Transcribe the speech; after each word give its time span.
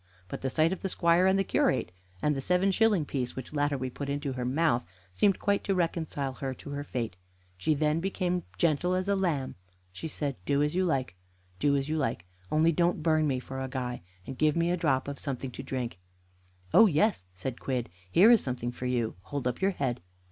But 0.29 0.41
the 0.41 0.49
sight 0.49 0.73
of 0.73 0.81
the 0.81 0.89
squire 0.89 1.27
and 1.27 1.37
the 1.37 1.43
curate, 1.43 1.91
and 2.23 2.35
the 2.35 2.41
seven 2.41 2.71
shilling 2.71 3.05
piece, 3.05 3.35
which 3.35 3.53
latter 3.53 3.77
we 3.77 3.91
put 3.91 4.09
into 4.09 4.33
her 4.33 4.45
mouth, 4.45 4.83
seemed 5.13 5.37
quite 5.37 5.63
to 5.65 5.75
reconcile 5.75 6.33
her 6.33 6.55
to 6.55 6.71
her 6.71 6.83
fate. 6.83 7.17
She 7.55 7.75
became 7.75 8.33
then 8.33 8.39
as 8.39 8.57
gentle 8.57 8.95
as 8.95 9.07
a 9.09 9.15
lamb. 9.15 9.57
She 9.91 10.07
said: 10.07 10.37
"Do 10.47 10.63
as 10.63 10.73
you 10.73 10.85
like 10.85 11.17
do 11.59 11.75
as 11.77 11.87
you 11.87 11.97
like, 11.99 12.25
only 12.51 12.71
don't 12.71 13.03
burn 13.03 13.27
me 13.27 13.39
for 13.39 13.61
a 13.61 13.67
guy; 13.67 14.01
and 14.25 14.39
give 14.39 14.55
me 14.55 14.71
a 14.71 14.75
drop 14.75 15.07
of 15.07 15.19
something 15.19 15.51
to 15.51 15.61
drink." 15.61 15.99
"Oh 16.73 16.87
yes," 16.87 17.25
said 17.35 17.59
Quidd, 17.59 17.87
"here 18.11 18.31
is 18.31 18.41
something 18.43 18.71
for 18.71 18.87
you. 18.87 19.17
Hold 19.25 19.47
up 19.47 19.61
your 19.61 19.69
head." 19.69 20.01